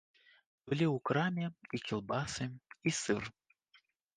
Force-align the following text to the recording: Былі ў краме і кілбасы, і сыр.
Былі 0.69 0.85
ў 0.87 0.97
краме 1.09 1.47
і 1.79 1.81
кілбасы, 1.91 2.45
і 2.89 2.99
сыр. 3.05 3.23